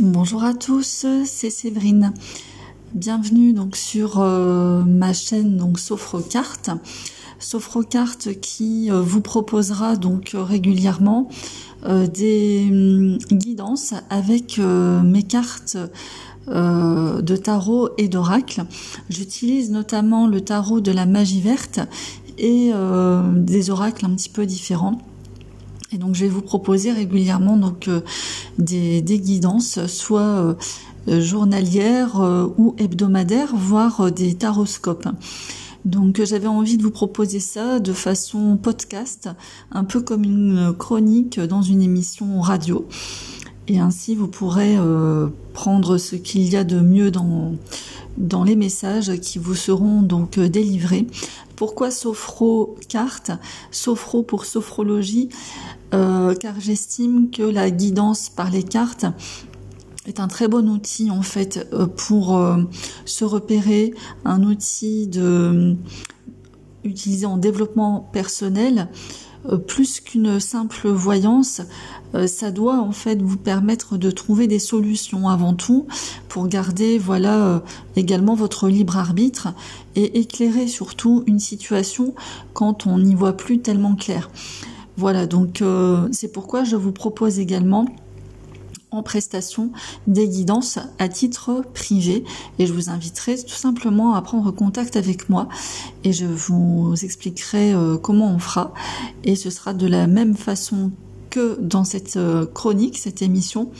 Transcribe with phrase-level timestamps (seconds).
[0.00, 2.12] Bonjour à tous, c'est Séverine.
[2.94, 6.70] Bienvenue donc sur euh, ma chaîne donc Sophrocarte.
[7.40, 11.28] Sophrocarte qui euh, vous proposera donc régulièrement
[11.84, 15.76] euh, des hum, guidances avec mes cartes
[16.46, 18.66] de tarot et d'oracle.
[19.10, 21.80] J'utilise notamment le tarot de la magie verte
[22.38, 22.70] et
[23.34, 25.02] des oracles un petit peu différents.
[25.90, 28.00] Et donc je vais vous proposer régulièrement donc euh,
[28.58, 30.20] des, guidances, soit
[31.08, 35.08] euh, journalières euh, ou hebdomadaires, voire des taroscopes.
[35.86, 39.30] Donc j'avais envie de vous proposer ça de façon podcast,
[39.72, 42.86] un peu comme une chronique dans une émission radio.
[43.68, 44.76] Et ainsi vous pourrez
[45.54, 47.54] prendre ce qu'il y a de mieux dans,
[48.18, 51.06] dans les messages qui vous seront donc délivrés.
[51.58, 53.30] Pourquoi Sophro carte?
[53.70, 55.28] Sophro pour sophrologie
[55.94, 59.06] euh, car j'estime que la guidance par les cartes
[60.06, 62.58] est un très bon outil en fait euh, pour euh,
[63.06, 65.76] se repérer, un outil de
[66.84, 68.88] utilisé en développement personnel
[69.66, 71.62] plus qu'une simple voyance,
[72.26, 75.86] ça doit en fait vous permettre de trouver des solutions avant tout
[76.28, 77.62] pour garder voilà
[77.96, 79.48] également votre libre arbitre
[79.96, 82.14] et éclairer surtout une situation
[82.52, 84.28] quand on n'y voit plus tellement clair.
[84.98, 87.86] Voilà, donc euh, c'est pourquoi je vous propose également
[88.90, 89.70] en prestation
[90.08, 92.24] des guidances à titre privé
[92.58, 95.48] et je vous inviterai tout simplement à prendre contact avec moi
[96.02, 98.74] et je vous expliquerai euh, comment on fera
[99.22, 100.90] et ce sera de la même façon
[101.30, 103.70] que dans cette euh, chronique, cette émission.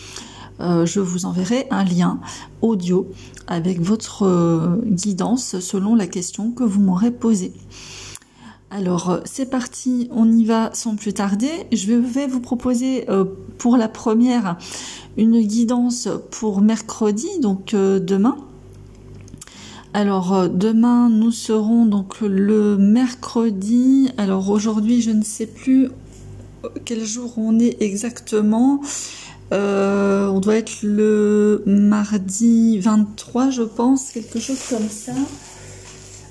[0.60, 2.20] je vous enverrai un lien
[2.62, 3.08] audio
[3.48, 7.54] avec votre guidance selon la question que vous m'aurez posée.
[8.70, 11.50] Alors euh, c'est parti, on y va sans plus tarder.
[11.72, 13.24] Je vais vous proposer euh,
[13.56, 14.58] pour la première
[15.16, 18.36] une guidance pour mercredi, donc euh, demain.
[19.94, 24.10] Alors demain nous serons donc le mercredi.
[24.18, 25.88] Alors aujourd'hui je ne sais plus
[26.84, 28.82] quel jour on est exactement.
[29.50, 35.14] on doit être le mardi 23 je pense, quelque chose comme ça.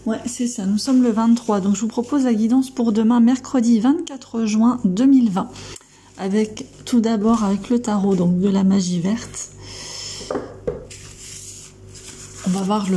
[0.07, 0.66] Ouais, c'est ça.
[0.66, 1.59] Nous sommes le 23.
[1.59, 5.50] Donc, je vous propose la guidance pour demain, mercredi 24 juin 2020.
[6.18, 9.50] Avec, tout d'abord, avec le tarot, donc de la magie verte.
[12.47, 12.88] On va voir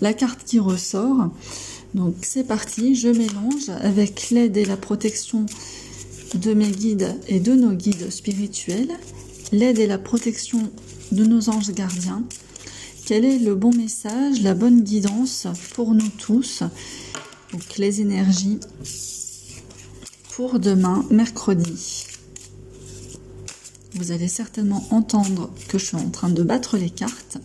[0.00, 1.28] la carte qui ressort.
[1.92, 2.94] Donc, c'est parti.
[2.94, 5.44] Je mélange avec l'aide et la protection
[6.34, 8.92] de mes guides et de nos guides spirituels.
[9.52, 10.62] L'aide et la protection
[11.12, 12.24] de nos anges gardiens
[13.06, 16.62] quel est le bon message, la bonne guidance pour nous tous
[17.52, 18.60] Donc les énergies
[20.30, 22.06] pour demain, mercredi?
[23.94, 27.38] Vous allez certainement entendre que je suis en train de battre les cartes.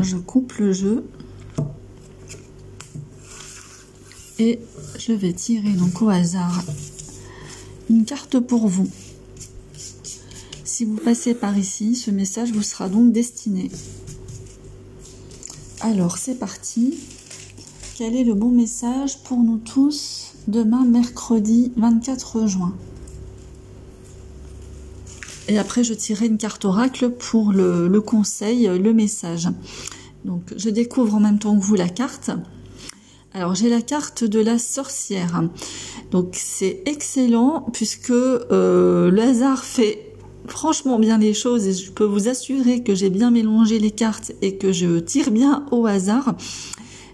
[0.00, 1.04] Je coupe le jeu.
[4.38, 4.58] Et
[4.98, 6.64] je vais tirer donc au hasard
[7.88, 8.90] une carte pour vous.
[10.82, 13.70] Si vous passez par ici, ce message vous sera donc destiné.
[15.80, 16.98] Alors, c'est parti.
[17.96, 22.74] Quel est le bon message pour nous tous demain, mercredi 24 juin?
[25.46, 29.50] Et après, je tirerai une carte oracle pour le, conseil, le message.
[30.24, 32.32] Donc, je découvre en même temps que vous la carte.
[33.34, 35.42] Alors j'ai la carte de la sorcière.
[36.10, 40.11] Donc c'est excellent puisque euh, le hasard fait
[40.46, 44.32] franchement bien les choses et je peux vous assurer que j'ai bien mélangé les cartes
[44.42, 46.34] et que je tire bien au hasard.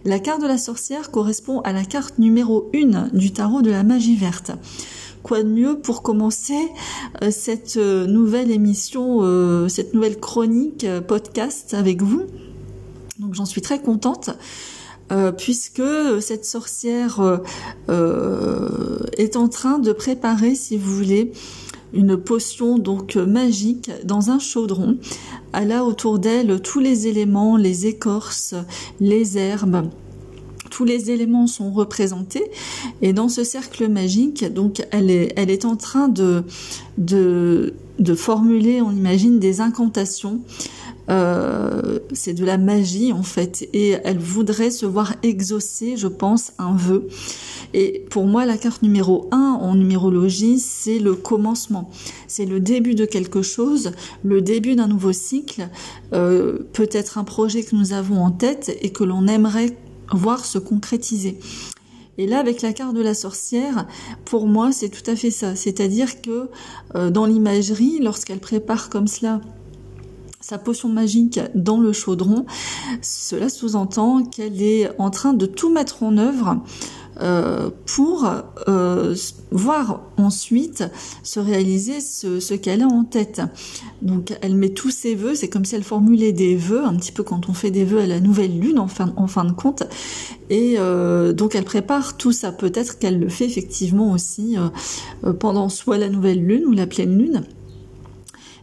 [0.05, 3.83] La carte de la sorcière correspond à la carte numéro 1 du tarot de la
[3.83, 4.53] magie verte.
[5.22, 6.69] Quoi de mieux pour commencer
[7.22, 12.22] euh, cette euh, nouvelle émission, euh, cette nouvelle chronique podcast avec vous?
[13.19, 14.31] Donc j'en suis très contente.
[15.39, 15.83] puisque
[16.21, 17.41] cette sorcière
[17.89, 21.33] est en train de préparer, si vous voulez,
[21.93, 24.98] une potion donc magique dans un chaudron.
[25.53, 28.54] Elle a autour d'elle tous les éléments, les écorces,
[29.01, 29.89] les herbes,
[30.71, 32.45] tous les éléments sont représentés.
[33.03, 36.45] Et dans ce cercle magique, donc elle est, elle est en train de,
[36.98, 40.41] de, de formuler, on imagine, des incantations
[41.10, 46.53] euh, c'est de la magie en fait, et elle voudrait se voir exaucer, je pense,
[46.59, 47.09] un vœu.
[47.75, 51.91] Et pour moi, la carte numéro 1 en numérologie, c'est le commencement.
[52.27, 55.69] C'est le début de quelque chose, le début d'un nouveau cycle,
[56.13, 59.77] euh, peut-être un projet que nous avons en tête et que l'on aimerait
[60.13, 61.39] voir se concrétiser.
[62.19, 63.87] Et là, avec la carte de la sorcière,
[64.25, 65.55] pour moi, c'est tout à fait ça.
[65.55, 66.51] C'est-à-dire que
[66.97, 69.41] euh, dans l'imagerie, lorsqu'elle prépare comme cela
[70.40, 72.46] sa potion magique dans le chaudron,
[73.02, 76.62] cela sous-entend qu'elle est en train de tout mettre en œuvre
[77.20, 78.30] euh, pour
[78.68, 79.16] euh,
[79.50, 80.84] voir ensuite
[81.24, 83.42] se réaliser ce, ce qu'elle a en tête.
[84.02, 87.10] Donc elle met tous ses vœux, c'est comme si elle formulait des vœux, un petit
[87.10, 89.52] peu quand on fait des vœux à la nouvelle lune en fin, en fin de
[89.52, 89.82] compte.
[90.48, 92.52] Et euh, donc elle prépare tout ça.
[92.52, 94.56] Peut-être qu'elle le fait effectivement aussi
[95.40, 97.42] pendant soit la nouvelle lune ou la pleine lune.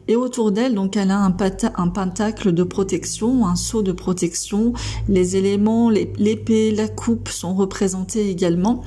[0.07, 1.35] Et autour d'elle, donc, elle a un,
[1.75, 4.73] un, pentacle de protection, un sceau de protection.
[5.09, 8.83] Les éléments, l'épée, la coupe sont représentés également.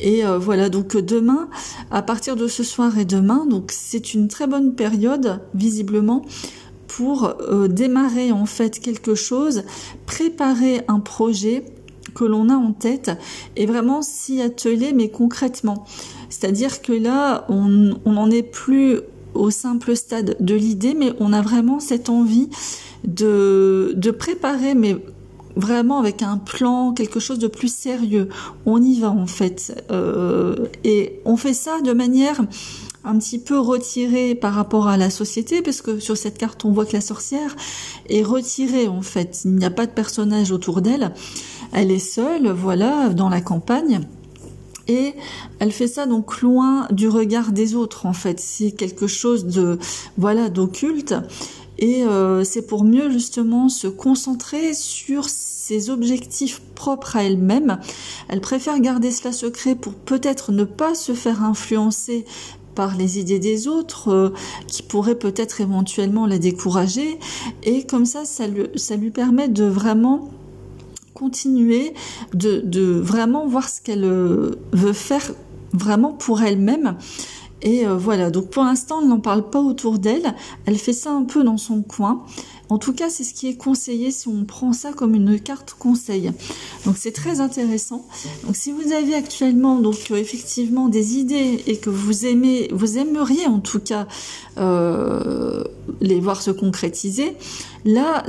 [0.00, 1.48] Et euh, voilà, donc demain,
[1.90, 6.24] à partir de ce soir et demain, donc c'est une très bonne période, visiblement,
[6.88, 9.62] pour euh, démarrer en fait quelque chose,
[10.06, 11.64] préparer un projet
[12.14, 13.12] que l'on a en tête
[13.54, 15.84] et vraiment s'y atteler, mais concrètement.
[16.30, 19.00] C'est-à-dire que là, on n'en est plus
[19.34, 22.48] au simple stade de l'idée, mais on a vraiment cette envie
[23.04, 24.96] de, de préparer, mais
[25.56, 28.28] vraiment avec un plan, quelque chose de plus sérieux.
[28.64, 29.84] On y va en fait.
[29.90, 32.40] Euh, et on fait ça de manière
[33.04, 36.72] un petit peu retirée par rapport à la société, parce que sur cette carte, on
[36.72, 37.56] voit que la sorcière
[38.08, 39.42] est retirée en fait.
[39.44, 41.12] Il n'y a pas de personnage autour d'elle.
[41.72, 44.00] Elle est seule, voilà, dans la campagne
[44.88, 45.14] et
[45.58, 48.40] elle fait ça donc loin du regard des autres en fait.
[48.40, 49.78] C'est quelque chose de
[50.16, 51.14] voilà d'occulte
[51.78, 57.78] et euh, c'est pour mieux justement se concentrer sur ses objectifs propres à elle-même.
[58.28, 62.24] Elle préfère garder cela secret pour peut-être ne pas se faire influencer
[62.74, 64.30] par les idées des autres euh,
[64.68, 67.18] qui pourraient peut-être éventuellement la décourager
[67.64, 70.30] et comme ça ça lui, ça lui permet de vraiment
[71.14, 71.94] continuer
[72.34, 75.32] de, vraiment voir ce qu'elle euh, veut faire
[75.72, 76.96] vraiment pour elle-même.
[77.60, 80.34] Et euh, voilà, donc pour l'instant, elle n'en parle pas autour d'elle,
[80.64, 82.24] elle fait ça un peu dans son coin.
[82.68, 85.74] En tout cas, c'est ce qui est conseillé si on prend ça comme une carte
[85.76, 86.30] conseil.
[86.84, 88.06] Donc c'est très intéressant.
[88.44, 92.98] Donc si vous avez actuellement donc euh, effectivement des idées et que vous aimez, vous
[92.98, 94.06] aimeriez en tout cas
[96.00, 97.36] les voir se concrétiser,
[97.84, 98.24] là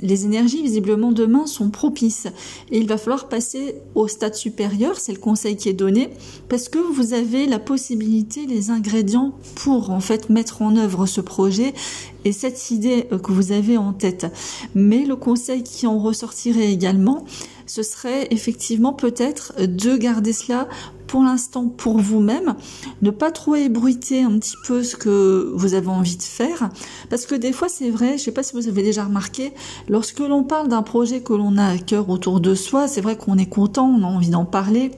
[0.00, 2.26] les énergies visiblement demain sont propices
[2.70, 6.10] et il va falloir passer au stade supérieur, c'est le conseil qui est donné,
[6.48, 11.20] parce que vous avez la possibilité, les ingrédients pour en fait mettre en œuvre ce
[11.20, 11.72] projet
[12.24, 14.26] et cette idée que vous avez en tête.
[14.74, 17.24] Mais le conseil qui en ressortirait également,
[17.66, 20.68] ce serait effectivement peut-être de garder cela
[21.22, 22.54] l'instant pour vous-même,
[23.02, 26.68] ne pas trop ébruiter un petit peu ce que vous avez envie de faire,
[27.10, 29.52] parce que des fois c'est vrai, je ne sais pas si vous avez déjà remarqué,
[29.88, 33.16] lorsque l'on parle d'un projet que l'on a à cœur autour de soi, c'est vrai
[33.16, 34.90] qu'on est content, on a envie d'en parler,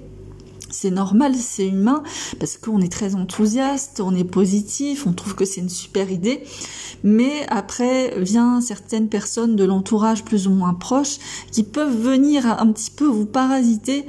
[0.70, 2.02] c'est normal, c'est humain,
[2.38, 6.42] parce qu'on est très enthousiaste, on est positif, on trouve que c'est une super idée.
[7.04, 11.18] Mais après, vient certaines personnes de l'entourage plus ou moins proches
[11.52, 14.04] qui peuvent venir un petit peu vous parasiter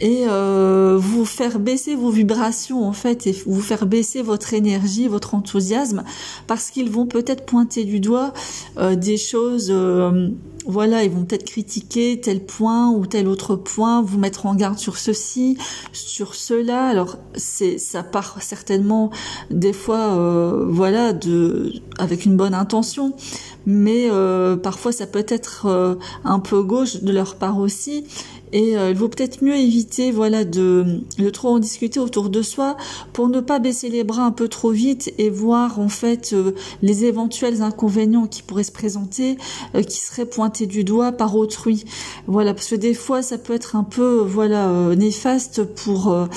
[0.00, 5.08] et euh, vous faire baisser vos vibrations en fait et vous faire baisser votre énergie,
[5.08, 6.04] votre enthousiasme,
[6.46, 8.32] parce qu'ils vont peut-être pointer du doigt
[8.78, 9.68] euh, des choses.
[9.70, 10.30] Euh,
[10.70, 14.78] voilà, ils vont peut-être critiquer tel point ou tel autre point, vous mettre en garde
[14.78, 15.58] sur ceci,
[15.92, 16.86] sur cela.
[16.86, 19.10] Alors c'est ça part certainement
[19.50, 23.14] des fois, euh, voilà, de avec une bonne intention,
[23.66, 28.04] mais euh, parfois ça peut être euh, un peu gauche de leur part aussi.
[28.52, 32.42] Et euh, il vaut peut-être mieux éviter voilà de, de trop en discuter autour de
[32.42, 32.76] soi
[33.12, 36.52] pour ne pas baisser les bras un peu trop vite et voir en fait euh,
[36.82, 39.38] les éventuels inconvénients qui pourraient se présenter
[39.74, 41.84] euh, qui seraient pointés du doigt par autrui.
[42.26, 46.28] Voilà parce que des fois ça peut être un peu voilà néfaste pour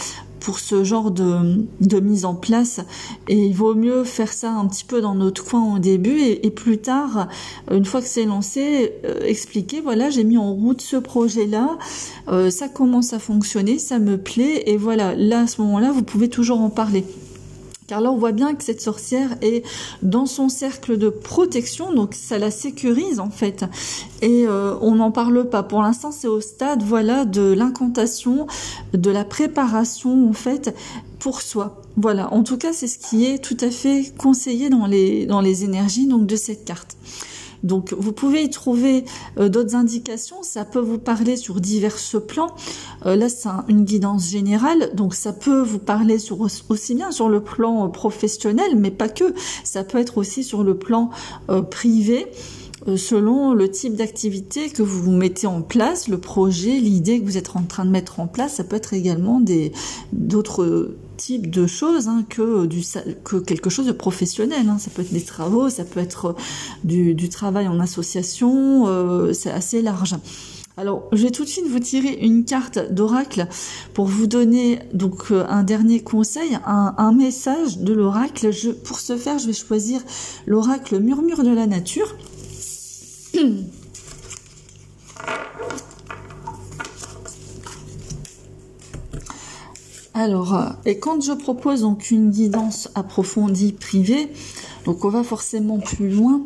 [0.43, 2.81] pour ce genre de, de, mise en place.
[3.29, 6.51] Et il vaut mieux faire ça un petit peu dans notre coin au début et,
[6.51, 7.29] plus tard
[7.71, 11.77] une fois que c'est lancé euh, expliquer voilà j'ai mis en route ce projet là
[12.27, 15.91] euh, ça commence à fonctionner ça me plaît et voilà là à ce moment là
[15.91, 17.05] vous pouvez toujours en parler
[17.93, 19.63] car là, on voit bien que cette sorcière est
[20.01, 23.65] dans son cercle de protection, donc ça la sécurise en fait.
[24.23, 25.61] Et euh, on n'en parle pas.
[25.61, 28.47] Pour l'instant, c'est au stade, voilà, de l'incantation,
[28.95, 30.75] de la préparation en fait
[31.19, 31.83] pour soi.
[31.95, 32.33] Voilà.
[32.33, 35.63] En tout cas, c'est ce qui est tout à fait conseillé dans les dans les
[35.63, 36.97] énergies donc de cette carte.
[37.63, 39.05] Donc vous pouvez y trouver
[39.37, 42.53] euh, d'autres indications, ça peut vous parler sur divers plans.
[43.05, 47.29] Euh, là c'est une guidance générale, donc ça peut vous parler sur, aussi bien sur
[47.29, 51.09] le plan euh, professionnel, mais pas que, ça peut être aussi sur le plan
[51.71, 52.27] privé.
[52.97, 57.55] selon le type d'activité que vous mettez en place, le projet, l'idée que vous êtes
[57.55, 58.55] en train de mettre en place.
[58.55, 59.71] Ça peut être également des
[60.11, 62.81] d'autres types de choses hein, que du
[63.23, 64.69] que quelque chose de professionnel.
[64.69, 64.77] Hein.
[64.79, 66.35] Ça peut être des travaux, ça peut être
[66.83, 68.87] du, du travail en association.
[68.87, 70.15] Euh, c'est assez large.
[70.75, 73.47] Alors, je vais tout de suite vous tirer une carte d'oracle
[73.93, 78.49] pour vous donner donc euh, un dernier conseil, un, message de l'oracle.
[78.83, 80.01] Pour ce faire, je vais choisir
[80.47, 82.15] l'oracle murmure de la nature.
[90.15, 94.29] Alors, euh, et quand je propose donc une guidance approfondie privée,
[94.85, 96.41] donc on va forcément plus loin.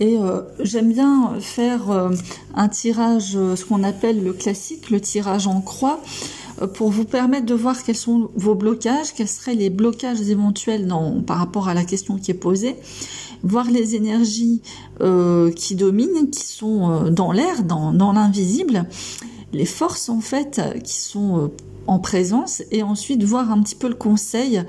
[0.00, 2.10] Et euh, j'aime bien faire euh,
[2.54, 6.00] un tirage, ce qu'on appelle le classique, le tirage en croix,
[6.74, 10.86] pour vous permettre de voir quels sont vos blocages, quels seraient les blocages éventuels
[11.26, 12.76] par rapport à la question qui est posée,
[13.42, 14.60] voir les énergies
[15.56, 18.86] qui dominent, qui sont dans l'air, dans l'invisible,
[19.52, 21.50] les forces en fait qui sont
[21.86, 24.62] en présence et ensuite voir un petit peu le conseil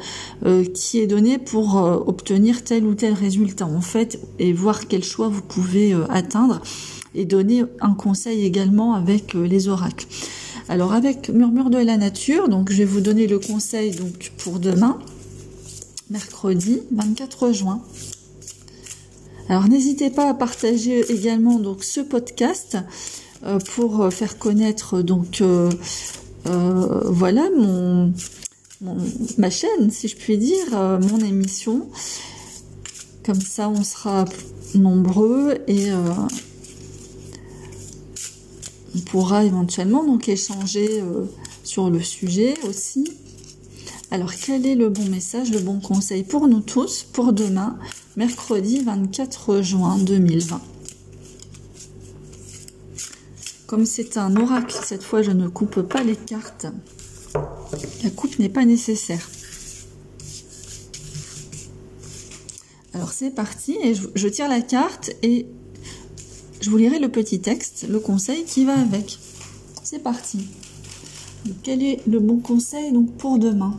[0.46, 4.88] euh, qui est donné pour euh, obtenir tel ou tel résultat en fait et voir
[4.88, 6.62] quel choix vous pouvez euh, atteindre
[7.16, 10.08] et donner un conseil également avec les oracles.
[10.68, 14.60] Alors avec Murmure de la nature, donc je vais vous donner le conseil donc pour
[14.60, 14.98] demain,
[16.10, 17.84] mercredi 24 juin.
[19.50, 22.78] Alors n'hésitez pas à partager également donc ce podcast
[23.76, 25.42] pour faire connaître donc
[26.48, 28.14] euh, voilà mon,
[29.38, 31.88] ma chaîne, si je puis dire, euh, mon émission.
[33.26, 34.26] Comme ça, on sera
[34.76, 36.12] nombreux et euh,
[38.96, 41.02] on pourra éventuellement donc échanger
[41.64, 43.10] sur le sujet aussi.
[44.12, 47.78] Alors, quel est le bon message, le bon conseil pour nous tous pour demain,
[48.18, 50.73] mercredi 24 juin 2020
[53.74, 56.68] comme c'est un oracle, cette fois je ne coupe pas les cartes.
[58.04, 59.28] La coupe n'est pas nécessaire.
[62.94, 65.48] Alors c'est parti, et je, tire la carte et
[66.62, 69.18] je vous lirai le petit texte, le conseil qui va avec.
[69.82, 70.50] C'est parti.
[71.64, 73.76] quel est le bon conseil donc pour demain?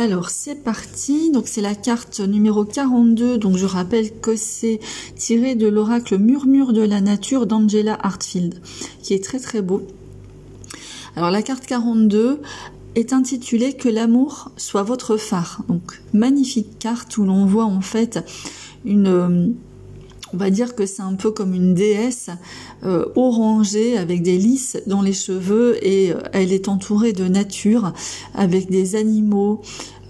[0.00, 4.80] Alors c'est parti, donc c'est la carte numéro 42, donc je rappelle que c'est
[5.14, 8.62] tiré de l'oracle Murmure de la nature d'Angela Hartfield,
[9.02, 9.82] qui est très très beau.
[11.16, 12.40] Alors la carte 42
[12.94, 15.64] est intitulée Que l'amour soit votre phare.
[15.68, 18.24] Donc magnifique carte où l'on voit en fait
[18.86, 19.54] une
[20.32, 22.30] on va dire que c'est un peu comme une déesse
[22.84, 27.92] euh, orangée avec des lys dans les cheveux et euh, elle est entourée de nature
[28.34, 29.62] avec des animaux,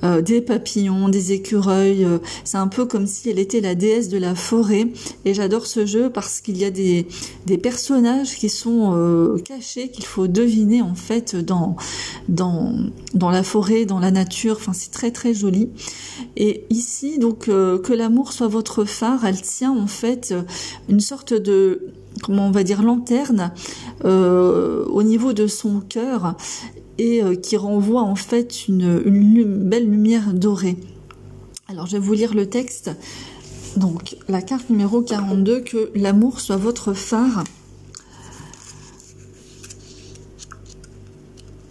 [0.03, 2.05] euh, des papillons, des écureuils.
[2.05, 4.89] Euh, c'est un peu comme si elle était la déesse de la forêt.
[5.25, 7.07] Et j'adore ce jeu parce qu'il y a des,
[7.47, 11.77] des personnages qui sont euh, cachés, qu'il faut deviner en fait dans,
[12.29, 12.75] dans,
[13.15, 14.57] dans la forêt, dans la nature.
[14.59, 15.71] Enfin, c'est très très joli.
[16.37, 20.35] Et ici, donc, que l'amour soit votre phare, elle tient en fait
[20.89, 21.89] une sorte de
[22.23, 23.53] comment on va dire lanterne
[24.05, 26.37] au niveau de son cœur
[27.01, 28.99] et euh, qui renvoie en fait une,
[29.65, 30.77] belle lumière dorée.
[31.67, 32.91] Alors je vais vous lire le texte.
[33.77, 37.45] Donc la carte numéro 42, que l'amour soit votre phare.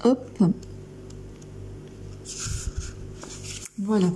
[0.03, 0.43] Hop.
[3.77, 4.07] Voilà.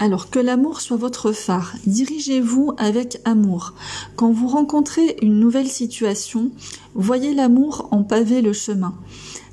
[0.00, 3.74] Alors que l'amour soit votre phare, dirigez-vous avec amour.
[4.16, 6.50] Quand vous rencontrez une nouvelle situation,
[6.94, 8.94] voyez l'amour en paver le chemin.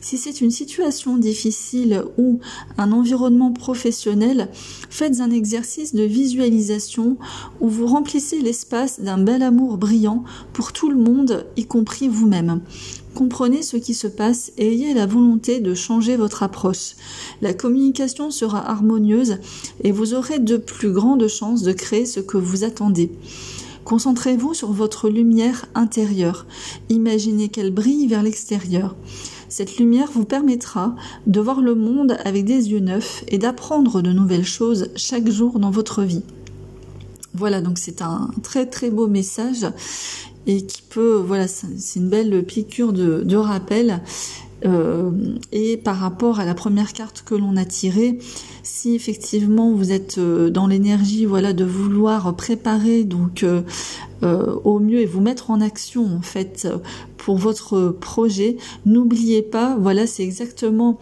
[0.04, 2.42] Si c'est une situation difficile ou
[2.78, 4.50] un environnement professionnel,
[4.90, 7.18] faites un exercice de visualisation
[7.62, 12.60] où vous remplissez l'espace d'un bel amour brillant pour tout le monde, y compris vous-même.
[13.16, 16.96] Comprenez ce qui se passe et ayez la volonté de changer votre approche.
[17.42, 19.38] La communication sera harmonieuse
[19.86, 23.10] et vous aurez de plus grandes chances de créer ce que vous attendez.
[23.86, 26.46] Concentrez-vous sur votre lumière intérieure.
[26.90, 28.96] Imaginez qu'elle brille vers l'extérieur.
[29.56, 30.96] Cette lumière vous permettra
[31.28, 35.60] de voir le monde avec des yeux neufs et d'apprendre de nouvelles choses chaque jour
[35.60, 36.24] dans votre vie.
[37.36, 39.68] Voilà, donc c'est un très très beau message
[40.48, 44.02] et qui peut, voilà, c'est une belle piqûre de, rappel.
[44.66, 45.12] Euh,
[45.52, 48.20] et par rapport à la première carte que l'on a tirée,
[48.64, 53.62] si effectivement vous êtes euh, dans l'énergie, voilà, de vouloir préparer donc euh,
[54.64, 56.68] au mieux et vous mettre en action en fait
[57.18, 58.58] pour votre projet.
[58.86, 60.98] N'oubliez pas, voilà, c'est exactement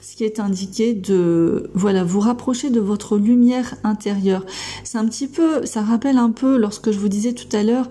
[0.00, 4.46] ce qui est indiqué de voilà vous rapprocher de votre lumière intérieure.
[4.84, 7.88] C'est un petit peu, ça rappelle un peu lorsque je vous disais tout à l'heure,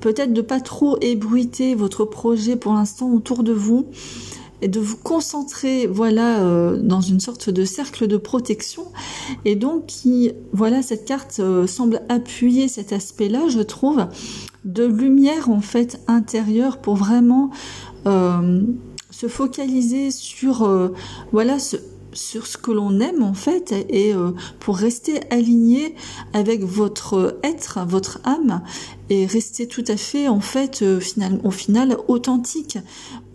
[0.00, 3.86] peut-être de pas trop ébruiter votre projet pour l'instant autour de vous
[4.62, 8.84] et de vous concentrer voilà euh, dans une sorte de cercle de protection.
[9.44, 14.06] Et donc qui voilà cette carte euh, semble appuyer cet aspect là je trouve
[14.64, 17.50] de lumière en fait intérieure pour vraiment
[18.06, 18.62] euh,
[19.10, 20.90] se focaliser sur
[21.32, 21.76] voilà ce,
[22.12, 25.94] sur ce que l'on aime en fait et euh, pour rester aligné
[26.32, 28.62] avec votre être, votre âme
[29.10, 31.00] et rester tout à fait en fait euh,
[31.44, 32.78] au final authentique,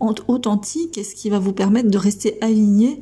[0.00, 3.00] authentique et ce qui va vous permettre de rester aligné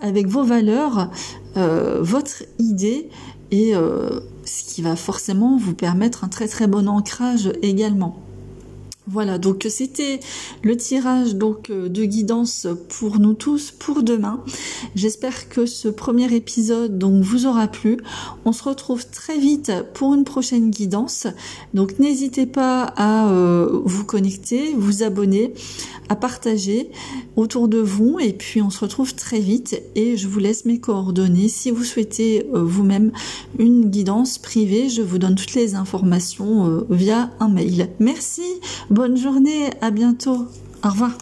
[0.00, 1.10] avec vos valeurs,
[1.56, 3.08] euh, votre idée
[3.50, 8.27] et ce qui va forcément vous permettre un très très bon ancrage également.
[9.10, 10.20] Voilà, donc c'était
[10.62, 14.44] le tirage donc euh, de guidance pour nous tous pour demain.
[14.94, 17.96] J'espère que ce premier épisode donc vous aura plu.
[18.44, 21.26] On se retrouve très vite pour une prochaine guidance.
[21.72, 25.54] Donc n'hésitez pas à euh, vous connecter, vous abonner,
[26.10, 26.90] à partager
[27.36, 30.80] autour de vous et puis on se retrouve très vite et je vous laisse mes
[30.80, 33.12] coordonnées si vous souhaitez euh, vous-même
[33.58, 37.88] une guidance privée, je vous donne toutes les informations via un mail.
[38.00, 38.42] Merci.
[38.98, 40.48] Bonne journée, à bientôt.
[40.84, 41.12] Au revoir.